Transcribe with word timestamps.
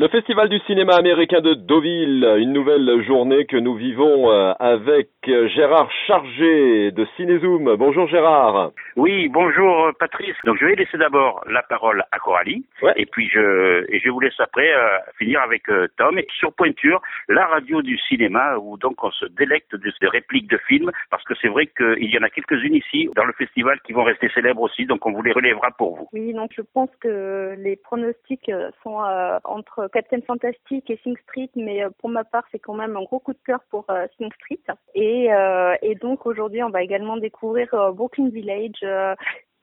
Le 0.00 0.08
Festival 0.08 0.48
du 0.48 0.58
cinéma 0.60 0.94
américain 0.94 1.42
de 1.42 1.52
Deauville, 1.52 2.24
une 2.38 2.54
nouvelle 2.54 3.04
journée 3.04 3.44
que 3.44 3.58
nous 3.58 3.74
vivons 3.74 4.30
euh, 4.30 4.54
avec 4.58 5.10
Gérard 5.26 5.90
Chargé 6.06 6.90
de 6.90 7.06
Cinézoom. 7.16 7.76
Bonjour 7.76 8.08
Gérard. 8.08 8.70
Oui, 8.96 9.28
bonjour 9.28 9.88
euh, 9.88 9.92
Patrice. 9.92 10.34
Donc 10.46 10.56
je 10.58 10.64
vais 10.64 10.74
laisser 10.74 10.96
d'abord 10.96 11.44
la 11.50 11.62
parole 11.62 12.02
à 12.12 12.18
Coralie 12.18 12.64
Ouais. 12.80 12.94
et 12.96 13.04
puis 13.04 13.28
je 13.28 13.84
et 13.92 14.00
je 14.00 14.08
vous 14.08 14.20
laisse 14.20 14.40
après 14.40 14.72
euh, 14.74 14.96
finir 15.18 15.42
avec 15.42 15.68
euh, 15.68 15.86
Tom 15.98 16.18
et 16.18 16.26
sur 16.38 16.54
Pointure, 16.54 17.02
la 17.28 17.44
radio 17.44 17.82
du 17.82 17.98
cinéma 17.98 18.56
où 18.56 18.78
donc 18.78 19.04
on 19.04 19.10
se 19.10 19.26
délecte 19.26 19.76
de 19.76 19.92
ces 20.00 20.08
répliques 20.08 20.48
de 20.48 20.56
films 20.66 20.90
parce 21.10 21.22
que 21.24 21.34
c'est 21.42 21.48
vrai 21.48 21.66
qu'il 21.66 22.08
y 22.10 22.16
en 22.16 22.22
a 22.22 22.30
quelques-unes 22.30 22.74
ici 22.74 23.10
dans 23.16 23.26
le 23.26 23.34
festival 23.34 23.78
qui 23.84 23.92
vont 23.92 24.04
rester 24.04 24.30
célèbres 24.30 24.62
aussi 24.62 24.86
donc 24.86 25.04
on 25.04 25.12
vous 25.12 25.20
les 25.20 25.32
relèvera 25.32 25.68
pour 25.76 25.94
vous. 25.94 26.08
Oui, 26.14 26.32
donc 26.32 26.52
je 26.56 26.62
pense 26.72 26.88
que 27.02 27.54
les 27.58 27.76
pronostics 27.76 28.48
euh, 28.48 28.70
sont 28.82 29.04
euh, 29.04 29.38
entre 29.44 29.89
Captain 29.92 30.20
Fantastic 30.26 30.88
et 30.90 30.98
Sing 31.02 31.16
Street, 31.24 31.50
mais 31.56 31.82
euh, 31.84 31.90
pour 31.98 32.08
ma 32.10 32.24
part, 32.24 32.44
c'est 32.50 32.58
quand 32.58 32.74
même 32.74 32.96
un 32.96 33.02
gros 33.02 33.18
coup 33.20 33.32
de 33.32 33.38
cœur 33.44 33.60
pour 33.70 33.84
euh, 33.90 34.06
Sing 34.16 34.30
Street. 34.34 34.60
Et, 34.94 35.32
euh, 35.32 35.74
et 35.82 35.94
donc 35.96 36.26
aujourd'hui, 36.26 36.62
on 36.62 36.70
va 36.70 36.82
également 36.82 37.16
découvrir 37.16 37.72
euh, 37.74 37.92
Brooklyn 37.92 38.28
Village. 38.28 38.82
euh, 38.82 39.14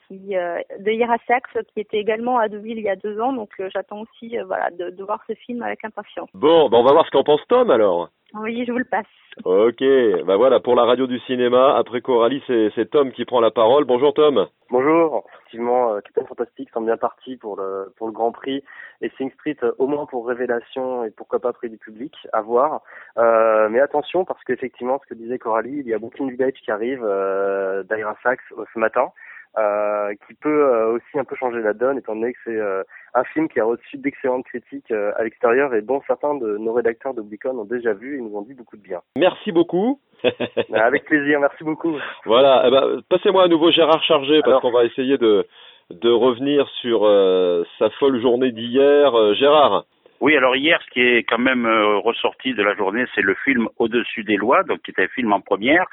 qui, 0.08 0.38
euh, 0.38 0.60
de 0.80 0.92
Ira 0.92 1.18
Sachs, 1.28 1.66
qui 1.74 1.82
était 1.82 1.98
également 1.98 2.38
à 2.38 2.48
Deauville 2.48 2.78
il 2.78 2.84
y 2.86 2.90
a 2.90 2.96
deux 2.96 3.20
ans, 3.20 3.34
donc 3.34 3.50
euh, 3.60 3.70
j'attends 3.74 4.04
aussi 4.04 4.38
euh, 4.38 4.46
voilà, 4.46 4.70
de, 4.72 4.90
de 4.90 5.04
voir 5.04 5.22
ce 5.28 5.34
film 5.34 5.62
avec 5.62 5.84
impatience. 5.84 6.30
Bon, 6.34 6.70
ben 6.70 6.78
on 6.78 6.84
va 6.84 6.94
voir 6.94 7.06
ce 7.06 7.12
qu'en 7.12 7.26
pense 7.26 7.46
Tom 7.50 7.70
alors. 7.70 8.10
Oui, 8.34 8.64
je 8.66 8.72
vous 8.72 8.78
le 8.78 8.86
passe. 8.86 9.06
Ok, 9.44 9.80
ben 9.80 10.36
voilà, 10.38 10.62
pour 10.62 10.76
la 10.76 10.86
radio 10.86 11.08
du 11.08 11.20
cinéma, 11.20 11.76
après 11.76 12.00
Coralie, 12.02 12.42
c'est 12.48 12.90
Tom 12.90 13.12
qui 13.12 13.26
prend 13.26 13.42
la 13.42 13.52
parole. 13.52 13.84
Bonjour 13.84 14.14
Tom. 14.14 14.48
Bonjour, 14.72 15.26
effectivement, 15.48 15.94
euh, 15.94 16.02
Captain 16.02 16.26
Fantastic 16.26 16.70
semble 16.72 16.88
bien 16.88 16.98
parti 16.98 17.38
pour 17.38 17.56
le 17.56 17.94
pour 17.96 18.08
le 18.08 18.14
Grand 18.14 18.32
Prix 18.32 18.64
et 19.02 19.10
Sing 19.18 19.32
Street 19.32 19.58
euh, 19.64 19.72
au 19.78 19.88
moins 19.88 20.06
pour 20.06 20.28
révélation 20.28 21.06
et 21.06 21.12
pourquoi 21.12 21.40
pas 21.40 21.54
prix 21.54 21.70
du 21.70 21.78
public 21.78 22.14
à 22.34 22.42
voir. 22.42 22.82
Euh, 23.18 23.70
mais 23.70 23.80
attention 23.80 24.26
parce 24.26 24.44
qu'effectivement, 24.44 25.00
ce 25.04 25.08
que 25.08 25.18
disait 25.18 25.40
Coralie, 25.40 25.80
il 25.80 25.88
y 25.88 25.94
a 25.94 26.00
Brooklyn 26.00 26.28
Village 26.28 26.54
qui 26.64 26.72
arrive 26.72 27.04
euh, 27.04 27.84
d'Ira 27.84 28.18
Sachs 28.24 28.42
ce 28.50 28.80
matin, 28.80 29.12
euh, 29.58 30.14
qui 30.28 30.34
peut 30.34 30.66
euh, 30.66 30.94
aussi 30.94 31.18
un 31.18 31.24
peu 31.24 31.36
changer 31.36 31.62
la 31.62 31.74
donne 31.74 31.98
étant 31.98 32.16
donné 32.16 32.34
que 32.34 32.40
c'est 32.44 32.58
euh, 32.58 32.84
un 33.14 33.24
film 33.24 33.48
qui 33.48 33.60
a 33.60 33.66
reçu 33.66 33.98
d'excellentes 33.98 34.46
critiques 34.46 34.92
à 34.92 35.24
l'extérieur 35.24 35.74
et 35.74 35.82
dont 35.82 36.02
certains 36.06 36.36
de 36.36 36.58
nos 36.58 36.74
rédacteurs 36.74 37.14
de 37.14 37.24
ont 37.46 37.66
déjà 37.66 37.94
vu 37.94 38.18
et 38.18 38.22
nous 38.22 38.36
ont 38.36 38.42
dit 38.42 38.54
beaucoup 38.54 38.78
de 38.78 38.82
bien. 38.82 39.02
Merci 39.16 39.52
beaucoup. 39.52 40.00
Euh, 40.26 40.32
Avec 40.74 41.06
plaisir, 41.06 41.40
merci 41.40 41.64
beaucoup. 41.64 41.96
Voilà, 42.26 42.64
eh 42.68 42.72
ben, 42.72 43.02
passez-moi 43.10 43.44
à 43.44 43.48
nouveau 43.48 43.72
Gérard 43.72 44.04
Chargé 44.04 44.40
parce 44.42 44.48
Alors. 44.50 44.62
qu'on 44.62 44.72
va 44.72 44.86
essayer 44.86 45.18
de 45.18 45.46
de 45.90 46.10
revenir 46.10 46.68
sur 46.82 47.06
euh, 47.06 47.64
sa 47.80 47.90
folle 47.92 48.22
journée 48.22 48.52
d'hier. 48.52 49.18
Euh, 49.18 49.34
Gérard. 49.36 49.86
Oui, 50.20 50.36
alors 50.36 50.56
hier, 50.56 50.82
ce 50.86 50.90
qui 50.92 51.00
est 51.00 51.24
quand 51.24 51.38
même 51.38 51.66
euh, 51.66 51.98
ressorti 52.00 52.54
de 52.54 52.64
la 52.64 52.76
journée, 52.76 53.06
c'est 53.16 53.22
le 53.22 53.36
film 53.46 53.70
Au-dessus 53.78 54.24
des 54.24 54.36
lois, 54.36 54.64
donc 54.64 54.82
qui 54.82 54.92
était 54.92 55.04
un 55.04 55.08
film 55.10 55.32
en 55.32 55.40
première, 55.40 55.86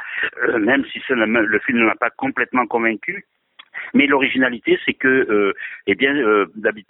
même 0.59 0.85
si 0.87 1.01
le, 1.11 1.27
le 1.27 1.59
film 1.61 1.79
ne 1.79 1.85
m'a 1.85 1.95
pas 1.95 2.11
complètement 2.11 2.67
convaincu. 2.67 3.27
Mais 3.95 4.07
l'originalité, 4.07 4.79
c'est 4.85 4.95
que, 4.95 5.09
euh, 5.09 5.55
eh 5.87 5.95
bien, 5.95 6.15
euh, 6.17 6.47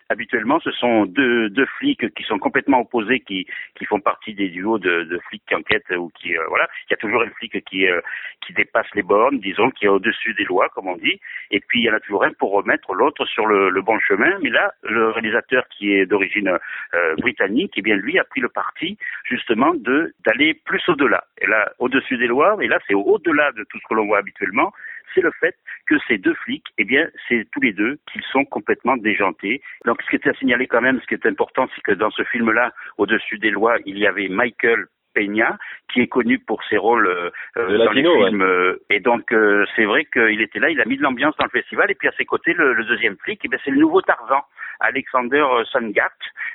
habituellement, 0.08 0.58
ce 0.60 0.70
sont 0.72 1.04
deux, 1.04 1.50
deux 1.50 1.66
flics 1.78 2.12
qui 2.14 2.22
sont 2.24 2.38
complètement 2.38 2.80
opposés, 2.80 3.20
qui, 3.20 3.46
qui 3.74 3.84
font 3.84 4.00
partie 4.00 4.34
des 4.34 4.48
duos 4.48 4.78
de, 4.78 5.04
de 5.04 5.18
flics 5.28 5.42
qui 5.46 5.54
enquêtent 5.54 5.90
ou 5.90 6.10
qui, 6.18 6.36
euh, 6.36 6.42
voilà, 6.48 6.66
il 6.88 6.92
y 6.92 6.94
a 6.94 6.96
toujours 6.96 7.22
un 7.22 7.30
flic 7.30 7.62
qui, 7.64 7.86
euh, 7.86 8.00
qui 8.46 8.54
dépasse 8.54 8.86
les 8.94 9.02
bornes, 9.02 9.38
disons, 9.38 9.70
qui 9.70 9.84
est 9.84 9.88
au-dessus 9.88 10.32
des 10.34 10.44
lois, 10.44 10.68
comme 10.74 10.88
on 10.88 10.96
dit, 10.96 11.20
et 11.50 11.60
puis 11.60 11.80
il 11.80 11.84
y 11.84 11.90
en 11.90 11.94
a 11.94 12.00
toujours 12.00 12.24
un 12.24 12.32
pour 12.32 12.52
remettre 12.52 12.94
l'autre 12.94 13.26
sur 13.26 13.46
le, 13.46 13.68
le 13.68 13.82
bon 13.82 13.98
chemin. 13.98 14.38
Mais 14.42 14.50
là, 14.50 14.72
le 14.82 15.10
réalisateur 15.10 15.68
qui 15.68 15.92
est 15.92 16.06
d'origine 16.06 16.48
euh, 16.48 17.14
britannique, 17.16 17.74
eh 17.76 17.82
bien, 17.82 17.96
lui 17.96 18.18
a 18.18 18.24
pris 18.24 18.40
le 18.40 18.48
parti 18.48 18.96
justement 19.24 19.74
de 19.74 20.14
d'aller 20.24 20.54
plus 20.54 20.82
au-delà. 20.88 21.24
Et 21.38 21.46
là, 21.46 21.70
au-dessus 21.78 22.16
des 22.16 22.26
lois, 22.26 22.56
et 22.62 22.68
là, 22.68 22.78
c'est 22.86 22.94
au-delà 22.94 23.52
de 23.52 23.64
tout 23.64 23.78
ce 23.78 23.86
que 23.88 23.94
l'on 23.94 24.06
voit 24.06 24.18
habituellement, 24.18 24.72
c'est 25.14 25.20
le 25.20 25.32
fait 25.40 25.56
que 25.86 25.96
ces 26.08 26.18
deux 26.18 26.34
flics, 26.34 26.66
eh 26.78 26.84
bien, 26.84 27.08
c'est 27.28 27.46
tous 27.52 27.60
les 27.60 27.72
deux 27.72 27.98
qu'ils 28.10 28.22
sont 28.24 28.44
complètement 28.44 28.96
déjantés. 28.96 29.60
Donc, 29.84 30.02
ce 30.02 30.08
qui 30.08 30.16
est 30.16 30.28
à 30.28 30.34
signaler 30.34 30.66
quand 30.66 30.80
même, 30.80 31.00
ce 31.00 31.06
qui 31.06 31.14
est 31.14 31.26
important, 31.26 31.68
c'est 31.74 31.82
que 31.82 31.92
dans 31.92 32.10
ce 32.10 32.24
film-là, 32.24 32.72
au-dessus 32.98 33.38
des 33.38 33.50
lois, 33.50 33.76
il 33.84 33.98
y 33.98 34.06
avait 34.06 34.28
Michael 34.28 34.86
Peña, 35.14 35.58
qui 35.92 36.00
est 36.00 36.08
connu 36.08 36.38
pour 36.40 36.62
ses 36.64 36.76
rôles 36.76 37.06
euh, 37.06 37.30
dans 37.56 37.84
latino, 37.84 38.16
les 38.16 38.26
films. 38.26 38.42
euh, 38.42 38.82
et 38.90 39.00
donc, 39.00 39.32
euh, 39.32 39.64
c'est 39.76 39.84
vrai 39.84 40.04
qu'il 40.06 40.40
était 40.40 40.58
là, 40.58 40.70
il 40.70 40.80
a 40.80 40.84
mis 40.84 40.96
de 40.96 41.02
l'ambiance 41.02 41.36
dans 41.36 41.44
le 41.44 41.50
festival. 41.50 41.90
Et 41.90 41.94
puis, 41.94 42.08
à 42.08 42.12
ses 42.18 42.24
côtés, 42.24 42.52
le, 42.52 42.74
le 42.74 42.84
deuxième 42.84 43.16
flic, 43.18 43.40
eh 43.44 43.48
bien, 43.48 43.58
c'est 43.64 43.70
le 43.70 43.78
nouveau 43.78 44.02
Tarzan, 44.02 44.42
Alexander 44.80 45.44
Sangart. 45.70 46.10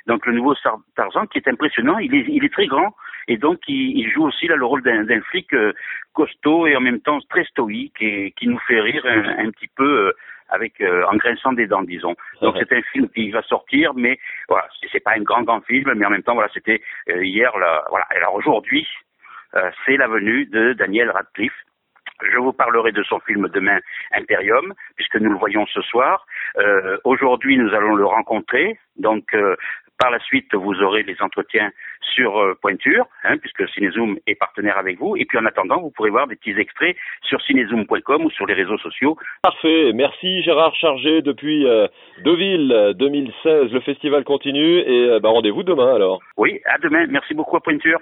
Donc, 0.06 0.26
le 0.26 0.32
nouveau 0.32 0.54
Tarzan, 0.94 1.26
qui 1.26 1.38
est 1.38 1.48
impressionnant. 1.48 1.98
Il 1.98 2.14
est, 2.14 2.26
il 2.28 2.44
est 2.44 2.52
très 2.52 2.66
grand. 2.66 2.94
Et 3.30 3.36
donc, 3.38 3.58
il, 3.68 3.96
il 4.00 4.10
joue 4.10 4.24
aussi 4.26 4.46
là 4.48 4.56
le 4.56 4.64
rôle 4.66 4.82
d'un 4.82 5.20
flic 5.30 5.52
euh, 5.54 5.72
costaud 6.14 6.66
et 6.66 6.74
en 6.76 6.80
même 6.80 7.00
temps 7.00 7.20
très 7.32 7.44
stoïque 7.44 8.00
et 8.00 8.32
qui 8.36 8.48
nous 8.48 8.58
fait 8.66 8.80
rire 8.80 9.04
un, 9.06 9.22
un 9.46 9.50
petit 9.52 9.68
peu 9.76 9.90
euh, 10.08 10.12
avec 10.48 10.80
euh, 10.80 11.04
en 11.10 11.16
grinçant 11.16 11.52
des 11.52 11.68
dents, 11.68 11.82
disons. 11.94 12.16
Donc 12.42 12.56
c'est 12.58 12.72
un 12.76 12.82
film 12.92 13.08
qui 13.10 13.30
va 13.30 13.42
sortir, 13.42 13.94
mais 13.94 14.18
voilà, 14.48 14.66
c'est- 14.92 14.98
pas 15.08 15.12
un 15.16 15.22
grand 15.22 15.42
grand 15.44 15.60
film, 15.60 15.88
mais 15.96 16.04
en 16.06 16.10
même 16.10 16.24
temps 16.24 16.34
voilà, 16.34 16.50
c'était 16.52 16.80
euh, 17.08 17.24
hier 17.24 17.56
là, 17.56 17.84
voilà. 17.90 18.04
Alors 18.10 18.34
aujourd'hui, 18.34 18.84
euh, 19.54 19.70
c'est 19.84 19.96
la 19.96 20.08
venue 20.08 20.46
de 20.46 20.72
Daniel 20.72 21.10
Radcliffe. 21.10 21.60
Je 22.32 22.38
vous 22.38 22.52
parlerai 22.52 22.90
de 22.92 23.02
son 23.04 23.20
film 23.20 23.48
demain, 23.48 23.78
Imperium, 24.12 24.74
puisque 24.96 25.16
nous 25.22 25.30
le 25.30 25.38
voyons 25.38 25.64
ce 25.66 25.80
soir. 25.82 26.26
Aujourd'hui, 27.04 27.56
nous 27.56 27.72
allons 27.72 27.94
le 27.94 28.04
rencontrer. 28.04 28.78
Donc, 28.96 29.24
par 30.00 30.10
la 30.10 30.18
suite, 30.20 30.54
vous 30.54 30.82
aurez 30.82 31.02
les 31.02 31.16
entretiens 31.20 31.70
sur 32.14 32.38
euh, 32.38 32.54
Pointure, 32.60 33.06
hein, 33.24 33.36
puisque 33.36 33.68
Cinezoom 33.68 34.18
est 34.26 34.34
partenaire 34.34 34.78
avec 34.78 34.98
vous. 34.98 35.16
Et 35.16 35.26
puis, 35.26 35.38
en 35.38 35.44
attendant, 35.44 35.80
vous 35.80 35.90
pourrez 35.90 36.10
voir 36.10 36.26
des 36.26 36.36
petits 36.36 36.58
extraits 36.58 36.96
sur 37.22 37.40
cinezoom.com 37.42 38.24
ou 38.24 38.30
sur 38.30 38.46
les 38.46 38.54
réseaux 38.54 38.78
sociaux. 38.78 39.16
Parfait. 39.42 39.92
Merci 39.94 40.42
Gérard 40.42 40.74
Chargé 40.74 41.20
depuis 41.22 41.66
euh, 41.66 41.86
Deauville 42.24 42.72
euh, 42.72 42.92
2016. 42.94 43.72
Le 43.72 43.80
festival 43.80 44.24
continue 44.24 44.78
et 44.78 45.10
euh, 45.10 45.20
bah, 45.20 45.28
rendez-vous 45.28 45.62
demain 45.62 45.94
alors. 45.94 46.20
Oui, 46.36 46.60
à 46.64 46.78
demain. 46.78 47.06
Merci 47.08 47.34
beaucoup 47.34 47.56
à 47.56 47.60
Pointure. 47.60 48.00